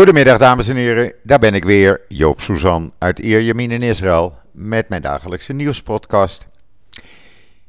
[0.00, 4.88] Goedemiddag dames en heren, daar ben ik weer, Joop Suzan uit Ierjemien in Israël met
[4.88, 6.46] mijn dagelijkse nieuwspodcast.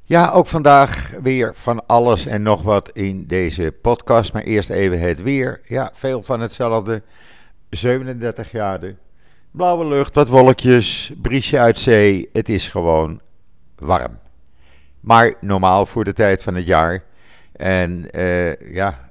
[0.04, 5.00] Ja, ook vandaag weer van alles en nog wat in deze podcast, maar eerst even
[5.00, 5.62] het weer.
[5.68, 7.02] Ja, veel van hetzelfde,
[7.70, 8.98] 37 graden,
[9.52, 13.22] blauwe lucht, wat wolkjes, briesje uit zee, het is gewoon
[13.76, 14.20] warm.
[15.00, 17.04] Maar normaal voor de tijd van het jaar.
[17.52, 19.11] En uh, ja,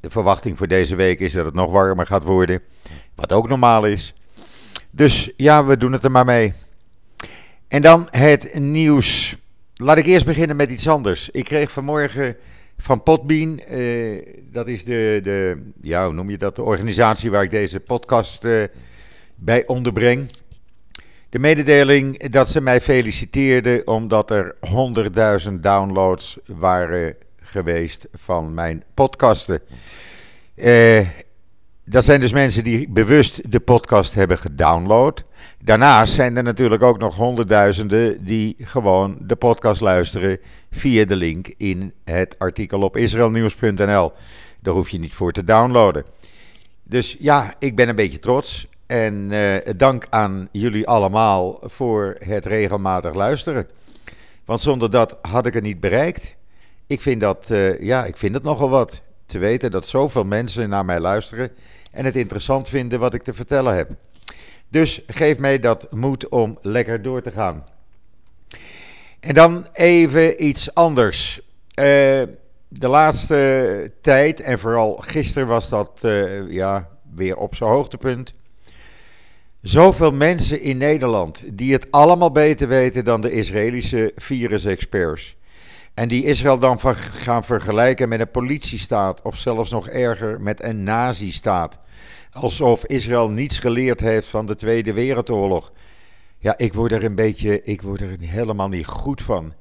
[0.00, 2.60] de verwachting voor deze week is dat het nog warmer gaat worden.
[3.14, 4.14] Wat ook normaal is.
[4.90, 6.52] Dus ja, we doen het er maar mee.
[7.68, 9.36] En dan het nieuws.
[9.74, 11.30] Laat ik eerst beginnen met iets anders.
[11.30, 12.36] Ik kreeg vanmorgen
[12.76, 17.50] van Potbean, eh, dat is de, de, ja, noem je dat, de organisatie waar ik
[17.50, 18.62] deze podcast eh,
[19.34, 20.30] bij onderbreng.
[21.28, 24.56] De mededeling dat ze mij feliciteerden omdat er
[25.48, 27.16] 100.000 downloads waren
[27.50, 29.60] geweest van mijn podcasten.
[30.54, 31.06] Uh,
[31.84, 35.22] dat zijn dus mensen die bewust de podcast hebben gedownload.
[35.62, 40.38] Daarnaast zijn er natuurlijk ook nog honderdduizenden die gewoon de podcast luisteren
[40.70, 44.12] via de link in het artikel op israelnieuws.nl.
[44.60, 46.04] Daar hoef je niet voor te downloaden.
[46.82, 48.68] Dus ja, ik ben een beetje trots.
[48.86, 53.66] En uh, dank aan jullie allemaal voor het regelmatig luisteren.
[54.44, 56.36] Want zonder dat had ik het niet bereikt.
[56.90, 60.68] Ik vind dat, uh, ja, ik vind het nogal wat te weten dat zoveel mensen
[60.68, 61.50] naar mij luisteren
[61.90, 63.90] en het interessant vinden wat ik te vertellen heb.
[64.68, 67.64] Dus geef mij dat moed om lekker door te gaan.
[69.20, 71.40] En dan even iets anders.
[71.40, 71.44] Uh,
[72.68, 78.34] de laatste tijd, en vooral gisteren was dat uh, ja, weer op zijn hoogtepunt.
[79.62, 85.38] Zoveel mensen in Nederland die het allemaal beter weten dan de Israëlische virusexperts.
[85.94, 90.82] En die Israël dan gaan vergelijken met een politiestaat of zelfs nog erger met een
[90.82, 91.78] nazistaat.
[92.32, 95.72] Alsof Israël niets geleerd heeft van de Tweede Wereldoorlog.
[96.38, 99.54] Ja, ik word er een beetje, ik word er helemaal niet goed van.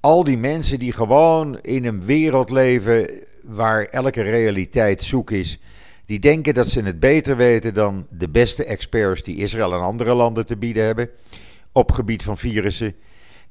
[0.00, 3.10] Al die mensen die gewoon in een wereld leven
[3.42, 5.58] waar elke realiteit zoek is,
[6.06, 10.14] die denken dat ze het beter weten dan de beste experts die Israël en andere
[10.14, 11.10] landen te bieden hebben
[11.72, 12.94] op gebied van virussen.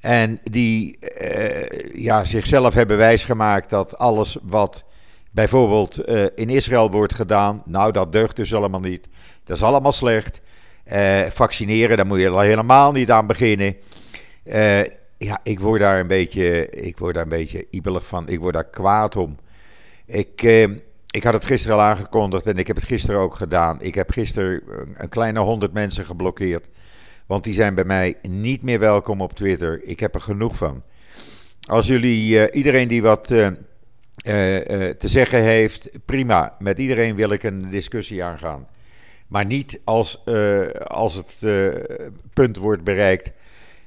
[0.03, 4.83] En die uh, ja, zichzelf hebben wijsgemaakt dat alles wat
[5.31, 9.07] bijvoorbeeld uh, in Israël wordt gedaan, nou dat deugt dus allemaal niet.
[9.43, 10.41] Dat is allemaal slecht.
[10.91, 13.75] Uh, vaccineren, daar moet je helemaal niet aan beginnen.
[15.17, 18.29] ja, ik word daar een beetje, ik word daar een beetje ibelig van.
[18.29, 19.37] Ik word daar kwaad om.
[20.05, 20.41] Ik,
[21.11, 23.81] ik had het gisteren al aangekondigd en ik heb het gisteren ook gedaan.
[23.81, 24.61] Ik heb gisteren
[24.97, 26.69] een kleine honderd mensen geblokkeerd
[27.33, 29.83] want die zijn bij mij niet meer welkom op Twitter.
[29.83, 30.83] Ik heb er genoeg van.
[31.67, 33.53] Als jullie, uh, iedereen die wat uh, uh,
[34.89, 36.55] te zeggen heeft, prima.
[36.59, 38.67] Met iedereen wil ik een discussie aangaan.
[39.27, 40.23] Maar niet als,
[40.87, 41.45] als het
[42.33, 43.31] punt wordt bereikt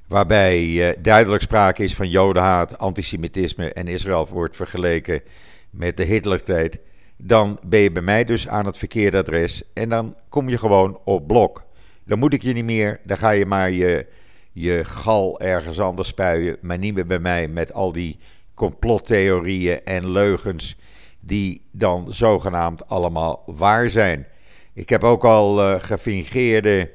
[0.08, 5.22] waarbij duidelijk sprake is van jodenhaat, antisemitisme en Israël wordt vergeleken
[5.70, 6.78] met de Hitlertijd.
[7.16, 11.00] Dan ben je bij mij dus aan het verkeerde adres en dan kom je gewoon
[11.04, 11.65] op blok.
[12.06, 13.00] Dan moet ik je niet meer.
[13.04, 14.06] Dan ga je maar je,
[14.52, 16.56] je gal ergens anders spuien.
[16.60, 18.18] Maar niet meer bij mij met al die
[18.54, 20.76] complottheorieën en leugens.
[21.20, 24.26] Die dan zogenaamd allemaal waar zijn.
[24.72, 26.90] Ik heb ook al uh, gefingeerde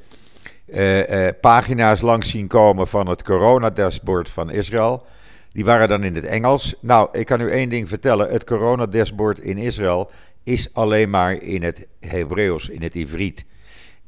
[0.65, 5.05] uh, uh, pagina's langs zien komen van het coronadashboard van Israël.
[5.49, 6.75] Die waren dan in het Engels.
[6.81, 8.29] Nou, ik kan u één ding vertellen.
[8.29, 10.11] Het coronadashboard in Israël
[10.43, 13.45] is alleen maar in het Hebreeuws, in het Ivriet.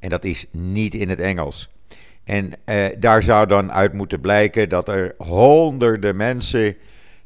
[0.03, 1.69] En dat is niet in het Engels.
[2.23, 6.75] En uh, daar zou dan uit moeten blijken dat er honderden mensen,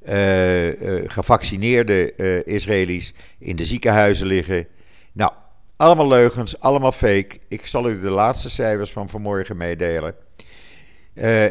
[0.08, 4.68] uh, uh, gevaccineerde Israëli's, in de ziekenhuizen liggen.
[5.12, 5.32] Nou,
[5.76, 7.40] allemaal leugens, allemaal fake.
[7.48, 10.16] Ik zal u de laatste cijfers van vanmorgen meedelen.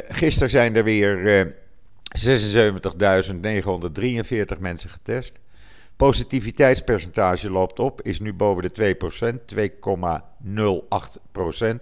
[0.08, 1.54] gisteren zijn er weer
[2.18, 5.32] 76.943 mensen getest.
[5.96, 8.96] Positiviteitspercentage loopt op, is nu boven de
[9.32, 9.38] 2%,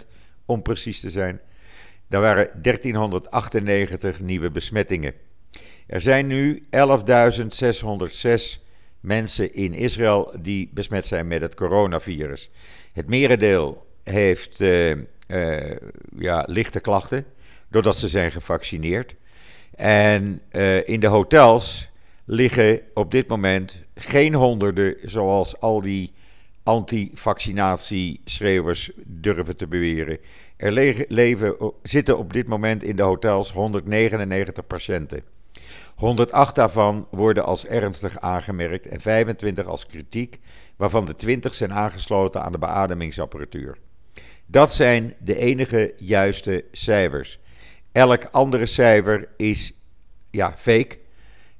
[0.02, 0.06] 2,08%
[0.46, 1.40] om precies te zijn.
[2.08, 5.14] Er waren 1398 nieuwe besmettingen.
[5.86, 8.62] Er zijn nu 11.606
[9.00, 12.50] mensen in Israël die besmet zijn met het coronavirus.
[12.92, 14.96] Het merendeel heeft uh, uh,
[16.18, 17.26] ja, lichte klachten,
[17.68, 19.14] doordat ze zijn gevaccineerd.
[19.74, 21.90] En uh, in de hotels
[22.24, 26.12] liggen op dit moment geen honderden, zoals al die
[26.62, 30.18] anti-vaccinatie-schreeuwers durven te beweren.
[30.56, 30.72] Er
[31.08, 35.22] leven, zitten op dit moment in de hotels 199 patiënten.
[35.94, 40.38] 108 daarvan worden als ernstig aangemerkt en 25 als kritiek,
[40.76, 43.78] waarvan de 20 zijn aangesloten aan de beademingsapparatuur.
[44.46, 47.38] Dat zijn de enige juiste cijfers.
[47.92, 49.72] Elk andere cijfer is
[50.30, 51.02] ja, fake.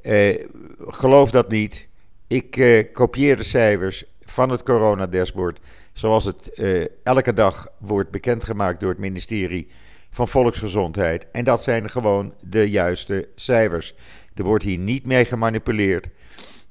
[0.04, 0.34] Uh,
[0.78, 1.88] geloof dat niet.
[2.26, 5.58] Ik uh, kopieer de cijfers van het coronadashboard
[5.92, 9.68] zoals het uh, elke dag wordt bekendgemaakt door het ministerie
[10.10, 11.26] van Volksgezondheid.
[11.32, 13.94] En dat zijn gewoon de juiste cijfers.
[14.34, 16.08] Er wordt hier niet mee gemanipuleerd.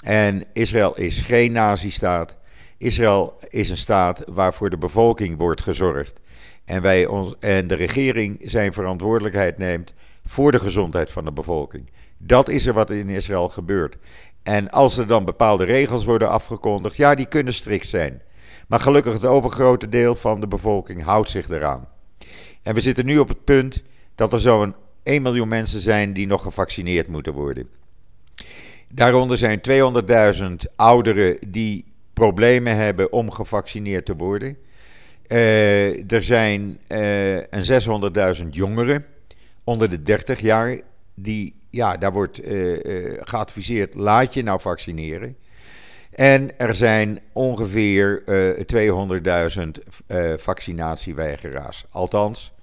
[0.04, 2.38] En Israël is geen nazistaat.
[2.78, 6.22] Israël is een staat waarvoor de bevolking wordt gezorgd.
[6.66, 7.08] En, wij
[7.40, 9.94] en de regering zijn verantwoordelijkheid neemt
[10.26, 11.90] voor de gezondheid van de bevolking.
[12.26, 13.98] Dat is er wat in Israël gebeurt.
[14.44, 18.22] En als er dan bepaalde regels worden afgekondigd, ja, die kunnen strikt zijn.
[18.68, 21.88] Maar gelukkig het overgrote deel van de bevolking houdt zich eraan.
[22.62, 23.84] En we zitten nu op het punt
[24.16, 27.68] dat er zo'n 1 miljoen mensen zijn die nog gevaccineerd moeten worden.
[28.90, 29.62] Daaronder zijn
[30.40, 34.58] 200.000 ouderen die problemen hebben om gevaccineerd te worden.
[35.28, 39.06] Uh, er zijn uh, een 600.000 jongeren
[39.64, 40.80] onder de 30 jaar.
[41.14, 42.80] Die, ja, daar wordt uh,
[43.20, 45.38] geadviseerd: laat je nou vaccineren.
[46.12, 48.24] En er zijn ongeveer
[48.76, 51.86] 200.000 vaccinatieweigeraars.
[51.90, 52.54] Althans,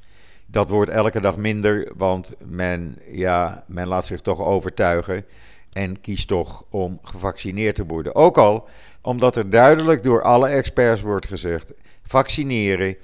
[0.46, 5.24] dat wordt elke dag minder, want men, ja, men laat zich toch overtuigen
[5.72, 8.14] en kiest toch om gevaccineerd te worden.
[8.14, 8.68] Ook al
[9.02, 11.72] omdat er duidelijk door alle experts wordt gezegd:
[12.02, 12.96] vaccineren.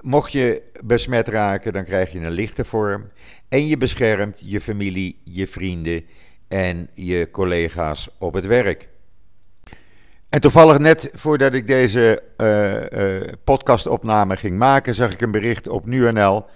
[0.00, 3.08] Mocht je besmet raken, dan krijg je een lichte vorm.
[3.48, 6.04] En je beschermt je familie, je vrienden
[6.48, 8.88] en je collega's op het werk.
[10.28, 15.68] En toevallig net voordat ik deze uh, uh, podcastopname ging maken, zag ik een bericht
[15.68, 16.46] op NuNL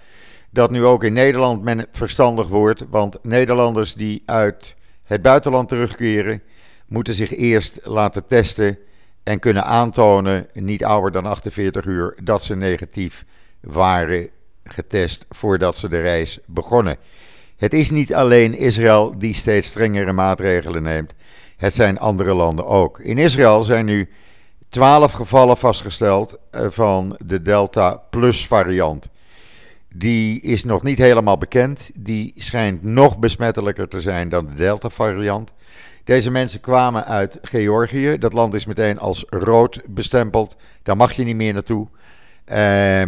[0.49, 2.83] dat nu ook in Nederland men verstandig wordt.
[2.89, 6.41] Want Nederlanders die uit het buitenland terugkeren,
[6.87, 8.77] moeten zich eerst laten testen
[9.23, 13.25] en kunnen aantonen, niet ouder dan 48 uur, dat ze negatief
[13.61, 14.29] waren
[14.63, 16.97] getest voordat ze de reis begonnen.
[17.57, 21.13] Het is niet alleen Israël die steeds strengere maatregelen neemt.
[21.57, 22.99] Het zijn andere landen ook.
[22.99, 24.09] In Israël zijn nu
[24.69, 29.09] 12 gevallen vastgesteld eh, van de Delta Plus variant.
[29.93, 31.91] Die is nog niet helemaal bekend.
[31.95, 35.53] Die schijnt nog besmettelijker te zijn dan de Delta variant.
[36.03, 38.17] Deze mensen kwamen uit Georgië.
[38.17, 40.55] Dat land is meteen als rood bestempeld.
[40.83, 41.87] Daar mag je niet meer naartoe.
[42.51, 43.01] Uh,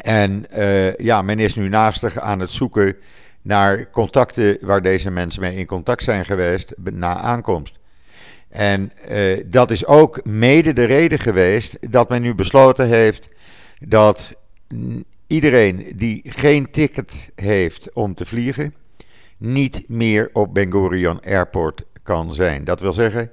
[0.00, 2.96] en uh, ja, men is nu naastig aan het zoeken
[3.42, 7.78] naar contacten waar deze mensen mee in contact zijn geweest na aankomst.
[8.48, 13.28] En uh, dat is ook mede de reden geweest dat men nu besloten heeft
[13.80, 14.34] dat
[15.26, 18.74] iedereen die geen ticket heeft om te vliegen,
[19.36, 22.64] niet meer op Ben Airport kan zijn.
[22.64, 23.30] Dat wil zeggen,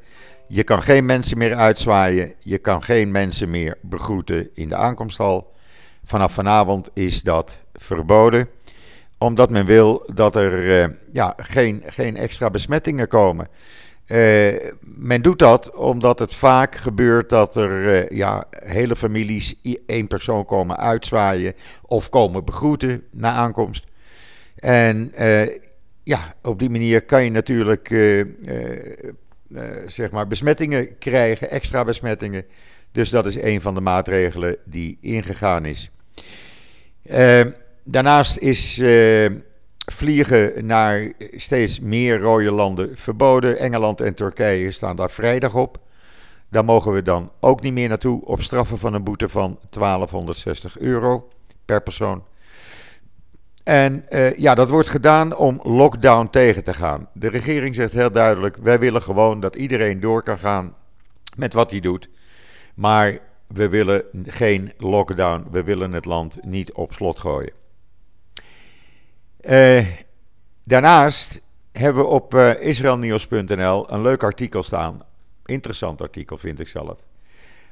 [0.47, 5.53] je kan geen mensen meer uitzwaaien, je kan geen mensen meer begroeten in de aankomsthal.
[6.09, 8.50] Vanaf vanavond is dat verboden,
[9.17, 13.47] omdat men wil dat er uh, ja, geen, geen extra besmettingen komen.
[14.07, 20.07] Uh, men doet dat omdat het vaak gebeurt dat er uh, ja, hele families één
[20.07, 23.83] persoon komen uitzwaaien of komen begroeten na aankomst.
[24.56, 25.11] En
[26.03, 27.88] ja, op die manier kan je natuurlijk
[29.88, 32.45] zeg maar besmettingen krijgen, extra besmettingen.
[32.91, 35.92] Dus dat is een van de maatregelen die ingegaan is.
[37.83, 38.81] Daarnaast is
[39.92, 43.57] vliegen naar steeds meer rode landen verboden.
[43.57, 45.78] Engeland en Turkije staan daar vrijdag op.
[46.49, 50.80] Daar mogen we dan ook niet meer naartoe op straffen van een boete van 1260
[50.80, 51.28] euro
[51.66, 52.23] per persoon.
[53.64, 57.09] En uh, ja, dat wordt gedaan om lockdown tegen te gaan.
[57.14, 60.76] De regering zegt heel duidelijk: wij willen gewoon dat iedereen door kan gaan
[61.35, 62.09] met wat hij doet.
[62.76, 63.19] Maar
[63.53, 65.47] we willen geen lockdown.
[65.51, 67.53] We willen het land niet op slot gooien.
[69.41, 69.85] Uh,
[70.63, 71.41] daarnaast
[71.71, 75.01] hebben we op uh, israelnieuws.nl een leuk artikel staan.
[75.45, 76.95] Interessant artikel vind ik zelf.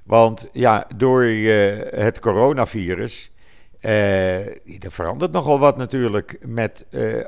[0.03, 3.31] Want ja, door het coronavirus
[3.79, 6.86] er verandert nogal wat natuurlijk met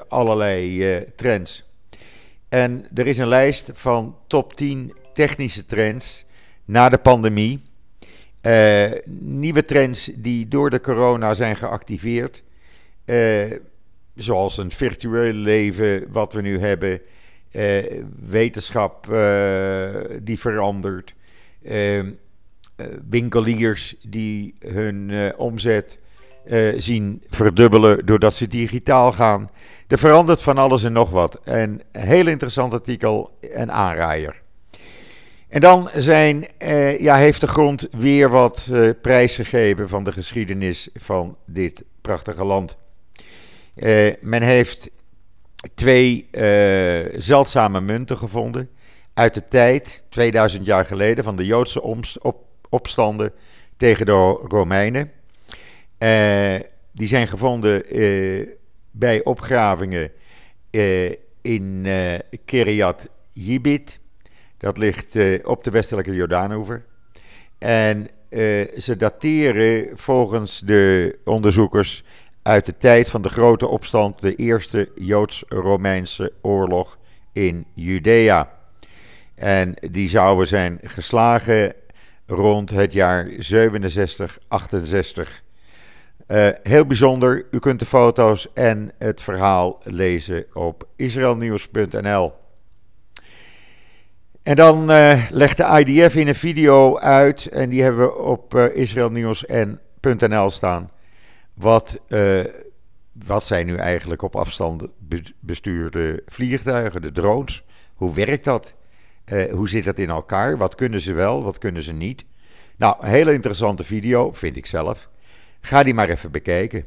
[0.08, 1.64] allerlei trends.
[2.50, 6.26] En er is een lijst van top 10 technische trends
[6.66, 7.69] na de pandemie.
[9.20, 12.44] Nieuwe trends die door de corona zijn geactiveerd.
[14.16, 17.02] zoals een virtueel leven wat we nu hebben.
[18.30, 19.06] wetenschap
[20.24, 21.16] die verandert.
[23.10, 26.00] winkeliers die hun omzet
[26.78, 29.50] zien verdubbelen doordat ze digitaal gaan.
[29.88, 31.40] Er verandert van alles en nog wat.
[31.44, 34.42] Een heel interessant artikel en aanraaier.
[35.50, 40.12] En dan zijn, eh, ja, heeft de grond weer wat uh, prijs gegeven van de
[40.12, 42.78] geschiedenis van dit prachtige land.
[43.76, 44.90] Uh, men heeft
[45.76, 46.30] twee
[47.18, 48.70] zeldzame munten gevonden
[49.14, 51.82] uit de tijd, 2000 jaar geleden, van de Joodse
[52.22, 53.32] op, opstanden
[53.78, 55.12] tegen de Romeinen.
[56.92, 57.84] die zijn gevonden
[58.92, 60.12] bij opgravingen
[61.42, 61.88] in
[62.46, 63.99] Kiryat Yibit.
[64.60, 66.86] Dat ligt uh, op de westelijke Jordaanoever.
[67.58, 72.04] En uh, ze dateren volgens de onderzoekers
[72.42, 76.98] uit de tijd van de grote opstand, de eerste Joods-Romeinse oorlog
[77.34, 78.52] in Judea.
[79.36, 81.74] En die zouden zijn geslagen
[82.26, 85.44] rond het jaar 67, 68.
[86.28, 92.34] Uh, heel bijzonder, u kunt de foto's en het verhaal lezen op israelnieuws.nl.
[94.44, 98.54] En dan uh, legt de IDF in een video uit, en die hebben we op
[98.56, 100.92] uh, israelnieuws.nl staan,
[101.54, 102.44] wat, uh,
[103.26, 104.88] wat zijn nu eigenlijk op afstand
[105.40, 107.64] bestuurde vliegtuigen, de drones.
[107.94, 108.78] Hoe werkt dat?
[109.52, 110.58] hoe zit dat in elkaar?
[110.58, 112.26] Wat kunnen ze wel, wat kunnen ze niet?
[112.78, 115.10] Nou, een hele interessante video, vind ik zelf.
[115.62, 116.86] Ga die maar even bekijken.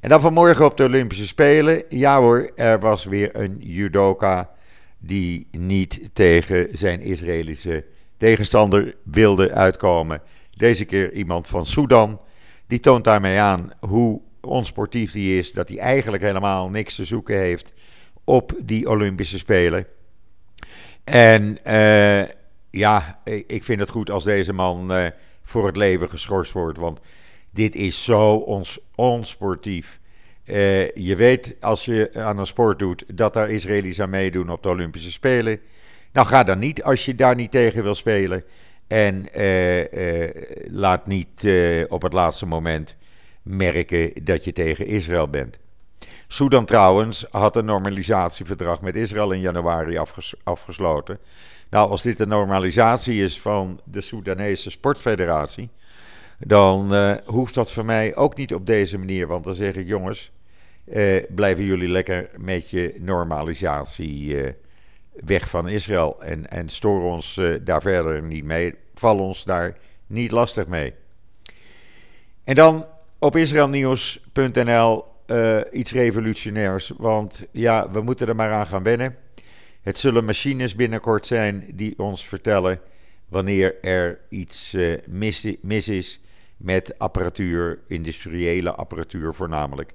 [0.00, 1.82] En dan vanmorgen op de Olympische Spelen.
[1.88, 4.50] Ja hoor, er was weer een judoka
[5.00, 7.84] die niet tegen zijn Israëlische
[8.16, 10.22] tegenstander wilde uitkomen.
[10.56, 12.20] Deze keer iemand van Sudan.
[12.66, 15.52] Die toont daarmee aan hoe onsportief die is.
[15.52, 17.72] Dat hij eigenlijk helemaal niks te zoeken heeft
[18.24, 19.86] op die Olympische Spelen.
[21.04, 22.28] En uh,
[22.70, 25.06] ja, ik vind het goed als deze man uh,
[25.42, 26.78] voor het leven geschorst wordt.
[26.78, 27.00] Want
[27.50, 30.00] dit is zo ons, onsportief.
[30.50, 34.62] Uh, je weet als je aan een sport doet dat daar Israëli's aan meedoen op
[34.62, 35.60] de Olympische Spelen.
[36.12, 38.44] Nou, ga dan niet als je daar niet tegen wil spelen.
[38.86, 40.30] En uh, uh,
[40.66, 41.48] laat niet
[41.88, 42.96] op het laatste moment
[43.42, 45.58] merken dat je tegen Israël bent.
[46.26, 51.18] Sudan trouwens had een normalisatieverdrag met Israël in januari afges afgesloten.
[51.68, 55.68] Nou, als dit een normalisatie is van de Soedanese Sportfederatie,
[56.38, 59.26] dan hoeft dat voor mij ook niet op deze manier.
[59.26, 60.32] Want dan zeg ik, jongens,
[60.84, 64.48] uh, blijven jullie lekker met je normalisatie uh,
[65.12, 66.22] weg van Israël.
[66.22, 68.74] En, en storen ons uh, daar verder niet mee.
[68.94, 70.94] Val ons daar niet lastig mee.
[72.44, 72.86] En dan
[73.18, 75.08] op israelnieuws.nl
[75.72, 76.92] iets revolutionairs.
[76.96, 79.16] Want ja, we moeten er maar aan gaan wennen.
[79.82, 82.80] Het zullen machines binnenkort zijn die ons vertellen
[83.28, 84.76] wanneer er iets
[85.08, 86.19] mis, mis is
[86.60, 89.92] met apparatuur, industriële apparatuur voornamelijk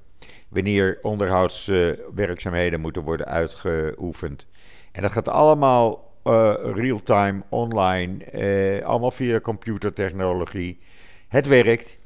[0.48, 4.46] wanneer onderhoudswerkzaamheden moeten worden uitgeoefend.
[4.92, 10.80] En dat gaat allemaal uh, real-time, online, uh, allemaal via computertechnologie.
[11.28, 11.98] Het werkt.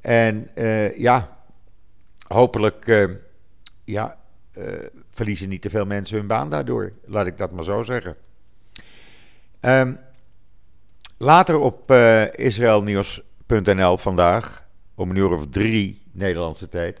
[0.00, 1.38] En uh, ja,
[2.26, 3.08] hopelijk
[3.84, 4.18] ja,
[5.12, 6.92] verliezen niet te veel mensen hun baan daardoor.
[7.04, 8.16] Laat ik dat maar zo zeggen.
[9.60, 9.98] Um,
[11.16, 11.90] later op
[14.00, 17.00] vandaag, om een uur of drie Nederlandse tijd,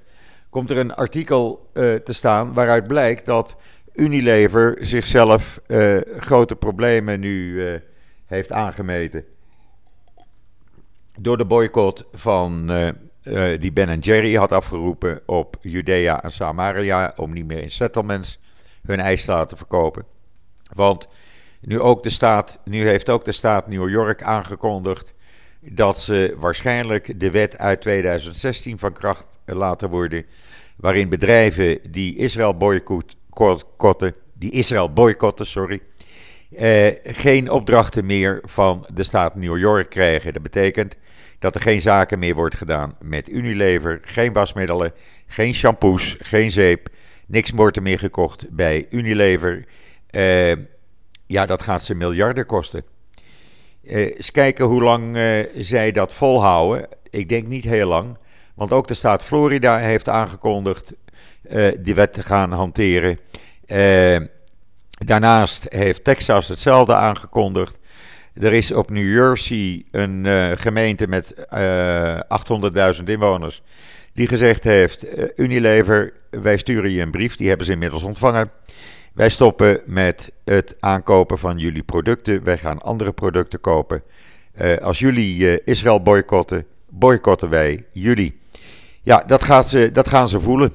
[0.50, 3.56] komt er een artikel uh, te staan waaruit blijkt dat
[3.92, 7.80] Unilever zichzelf uh, grote problemen nu uh,
[8.26, 9.24] heeft aangemeten.
[11.18, 12.66] Door de boycott van
[13.58, 18.38] die Ben Jerry had afgeroepen op Judea en Samaria om niet meer in settlements
[18.86, 20.04] hun ijs te laten verkopen.
[20.72, 21.08] Want
[21.60, 25.13] nu, ook de staat, nu heeft ook de staat New York aangekondigd
[25.70, 30.24] dat ze waarschijnlijk de wet uit 2016 van kracht laten worden
[30.76, 35.80] waarin bedrijven die Israël boycotten, die Israël boycotten, sorry,
[36.56, 40.32] eh, geen opdrachten meer van de staat New York krijgen.
[40.32, 40.96] Dat betekent
[41.38, 44.92] dat er geen zaken meer wordt gedaan met Unilever, geen wasmiddelen,
[45.26, 46.88] geen shampoos, geen zeep,
[47.26, 49.64] niks wordt er meer gekocht bij Unilever.
[50.10, 50.52] Eh,
[51.26, 52.84] ja, dat gaat ze miljarden kosten.
[53.86, 56.88] Uh, eens kijken hoe lang uh, zij dat volhouden.
[57.10, 58.18] Ik denk niet heel lang.
[58.54, 60.94] Want ook de staat Florida heeft aangekondigd
[61.50, 63.18] uh, die wet te gaan hanteren.
[64.88, 67.78] Daarnaast heeft Texas hetzelfde aangekondigd.
[68.34, 70.26] Er is op New Jersey een
[70.58, 71.34] gemeente met
[72.98, 73.62] 800.000 inwoners
[74.12, 78.50] die gezegd heeft: Unilever, wij sturen je een brief, die hebben ze inmiddels ontvangen.
[79.14, 82.44] Wij stoppen met het aankopen van jullie producten.
[82.44, 84.02] Wij gaan andere producten kopen.
[84.82, 88.38] als jullie Israël boycotten, boycotten wij jullie.
[89.02, 90.72] ja, dat, gaat ze, dat gaan ze voelen.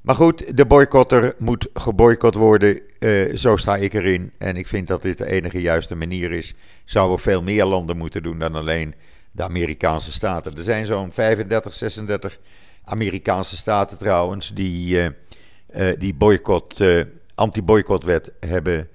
[0.00, 2.80] Maar goed, de boycotter moet geboycott worden.
[2.98, 4.32] Uh, zo sta ik erin.
[4.38, 6.54] En ik vind dat dit de enige juiste manier is.
[6.84, 8.94] Zouden veel meer landen moeten doen dan alleen
[9.32, 10.56] de Amerikaanse staten.
[10.56, 12.38] Er zijn zo'n 35, 36
[12.84, 15.06] Amerikaanse staten trouwens die, uh,
[15.76, 16.80] uh, die boycott,
[17.38, 18.88] anti-boycottwet hebben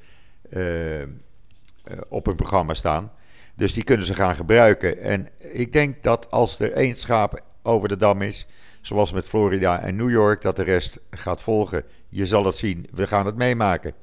[2.10, 3.12] op hun programma staan.
[3.56, 4.98] Dus die kunnen ze gaan gebruiken.
[4.98, 8.48] En ik denk dat als er één schaap over de dam is,
[8.82, 11.84] zoals met Florida en New York, dat de rest gaat volgen.
[12.10, 13.94] Je zal het zien, we gaan het meemaken.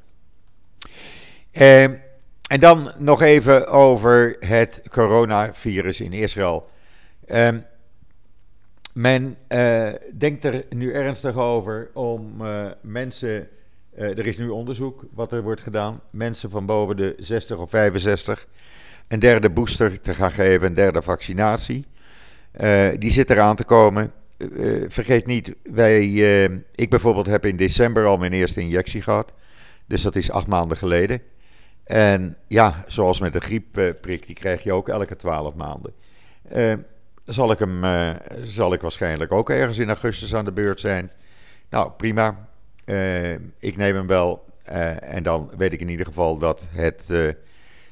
[1.51, 6.69] Eh, en dan nog even over het coronavirus in Israël.
[7.27, 7.49] Eh,
[8.93, 12.43] men uh, denkt er nu ernstig over om
[12.81, 13.49] mensen.
[14.01, 16.01] Uh, er is nu onderzoek wat er wordt gedaan.
[16.11, 18.47] Mensen van boven de 60 of 65
[19.09, 21.87] een derde booster te gaan geven, een derde vaccinatie.
[22.99, 24.13] die zit eraan te komen.
[24.39, 26.05] Uh, vergeet niet, wij,
[26.75, 29.33] ik bijvoorbeeld heb in december al mijn eerste injectie gehad.
[29.87, 31.21] Dus dat is acht maanden geleden.
[31.85, 35.93] En ja, zoals met de griepprik, die krijg je ook elke twaalf maanden.
[37.25, 37.85] Zal ik hem,
[38.43, 41.11] zal ik waarschijnlijk ook ergens in augustus aan de beurt zijn.
[41.71, 42.50] Nou, prima.
[43.59, 44.45] Ik neem hem wel.
[45.01, 47.07] en dan weet ik in ieder geval dat het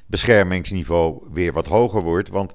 [0.06, 2.28] beschermingsniveau weer wat hoger wordt.
[2.28, 2.54] Want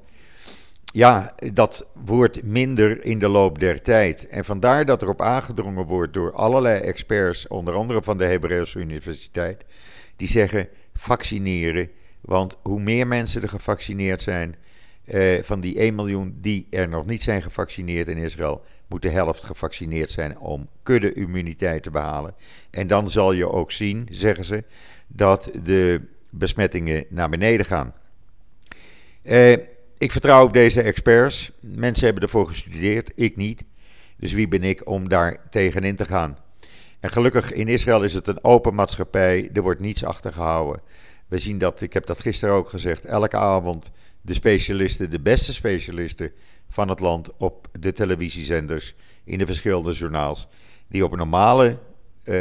[0.94, 4.28] ja, dat wordt minder in de loop der tijd.
[4.28, 8.80] En vandaar dat er op aangedrongen wordt door allerlei experts, onder andere van de Hebreeuwse
[8.80, 9.66] Universiteit,
[10.16, 11.90] die zeggen vaccineren.
[12.22, 14.56] Want hoe meer mensen er gevaccineerd zijn,
[15.06, 18.62] eh, van die 1 miljoen die er nog niet zijn gevaccineerd in Israël,
[18.94, 22.36] moet de helft gevaccineerd zijn om kudde-immuniteit te behalen.
[22.70, 24.64] En dan zal je ook zien, zeggen ze,
[25.08, 27.94] dat de besmettingen naar beneden gaan.
[29.22, 29.52] Eh,
[29.98, 31.52] ik vertrouw op deze experts.
[31.60, 33.64] Mensen hebben ervoor gestudeerd, ik niet.
[34.18, 36.38] Dus wie ben ik om daar tegenin te gaan?
[37.00, 39.50] En gelukkig in Israël is het een open maatschappij.
[39.54, 40.82] Er wordt niets achtergehouden.
[41.28, 45.54] We zien dat, ik heb dat gisteren ook gezegd, elke avond de specialisten, de beste
[45.54, 46.32] specialisten
[46.74, 50.48] van het land op de televisiezenders, in de verschillende journaals,
[50.88, 51.78] die op een normale,
[52.24, 52.36] uh,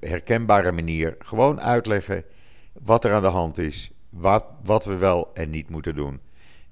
[0.00, 2.24] herkenbare manier gewoon uitleggen
[2.72, 6.20] wat er aan de hand is, wat, wat we wel en niet moeten doen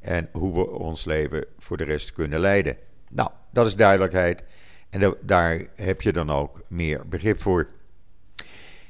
[0.00, 2.76] en hoe we ons leven voor de rest kunnen leiden.
[3.10, 4.44] Nou, dat is duidelijkheid
[4.90, 7.68] en daar heb je dan ook meer begrip voor.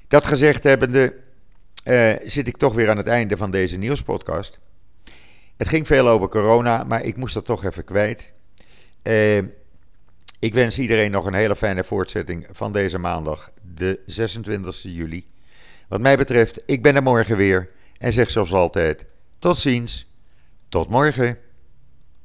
[0.08, 1.16] Dat gezegd hebbende,
[1.84, 4.58] uh, zit ik toch weer aan het einde van deze nieuwspodcast.
[5.56, 8.32] Het ging veel over corona, maar ik moest dat toch even kwijt.
[9.02, 9.38] Uh,
[10.38, 15.26] ik wens iedereen nog een hele fijne voortzetting van deze maandag, de 26 juli.
[15.88, 19.04] Wat mij betreft, ik ben er morgen weer en zeg zoals altijd:
[19.38, 20.10] tot ziens.
[20.68, 21.38] Tot morgen.